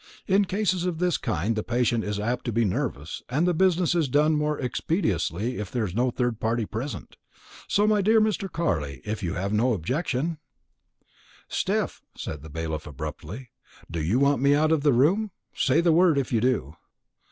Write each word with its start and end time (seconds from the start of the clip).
In 0.25 0.45
cases 0.45 0.83
of 0.83 0.97
this 0.97 1.19
kind 1.19 1.55
the 1.55 1.61
patient 1.61 2.03
is 2.03 2.19
apt 2.19 2.43
to 2.45 2.51
be 2.51 2.65
nervous, 2.65 3.21
and 3.29 3.45
the 3.45 3.53
business 3.53 3.93
is 3.93 4.09
done 4.09 4.33
more 4.35 4.59
expeditiously 4.59 5.59
if 5.59 5.69
there 5.69 5.83
is 5.85 5.93
no 5.93 6.09
third 6.09 6.39
party 6.39 6.65
present. 6.65 7.17
So, 7.67 7.85
my 7.85 8.01
dear 8.01 8.19
Mr. 8.19 8.51
Carley, 8.51 9.03
if 9.05 9.21
you 9.21 9.35
have 9.35 9.53
no 9.53 9.73
objection" 9.73 10.39
"Steph," 11.47 12.01
said 12.17 12.41
the 12.41 12.49
bailiff 12.49 12.87
abruptly, 12.87 13.51
"do 13.91 14.01
you 14.01 14.17
want 14.17 14.41
me 14.41 14.55
out 14.55 14.71
of 14.71 14.81
the 14.81 14.91
room? 14.91 15.29
Say 15.53 15.81
the 15.81 15.93
word, 15.93 16.17
if 16.17 16.33
you 16.33 16.41
do." 16.41 16.77